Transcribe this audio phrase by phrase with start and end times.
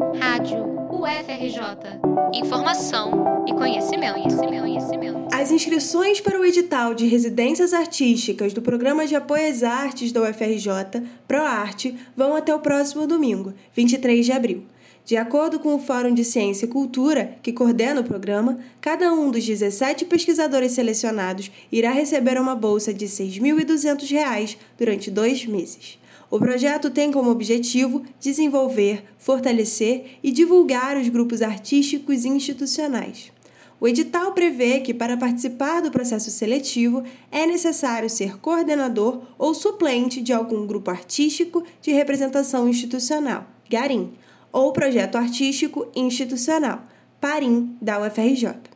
[0.00, 2.00] Rádio UFRJ.
[2.32, 5.28] Informação e conhecimento, conhecimento, conhecimento.
[5.30, 10.22] As inscrições para o edital de residências artísticas do Programa de Apoio às Artes da
[10.22, 14.64] UFRJ, ProArte, vão até o próximo domingo, 23 de abril.
[15.04, 19.30] De acordo com o Fórum de Ciência e Cultura, que coordena o programa, cada um
[19.30, 26.00] dos 17 pesquisadores selecionados irá receber uma bolsa de R$ 6.200 durante dois meses.
[26.30, 33.32] O projeto tem como objetivo desenvolver, fortalecer e divulgar os grupos artísticos e institucionais.
[33.80, 37.02] O edital prevê que, para participar do processo seletivo,
[37.32, 44.12] é necessário ser coordenador ou suplente de algum grupo artístico de representação institucional, GARIM,
[44.52, 46.82] ou projeto artístico institucional,
[47.20, 48.69] PARIM, da UFRJ.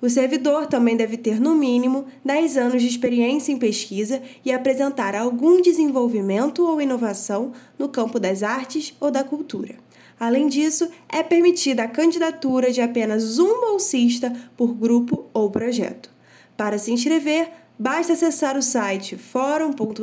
[0.00, 5.14] O servidor também deve ter, no mínimo, 10 anos de experiência em pesquisa e apresentar
[5.14, 9.74] algum desenvolvimento ou inovação no campo das artes ou da cultura.
[10.18, 16.10] Além disso, é permitida a candidatura de apenas um bolsista por grupo ou projeto.
[16.56, 20.02] Para se inscrever, basta acessar o site forum.frj.br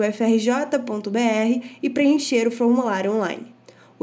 [1.82, 3.53] e preencher o formulário online.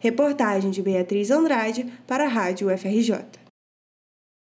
[0.01, 3.27] Reportagem de Beatriz Andrade para a Rádio UFRJ.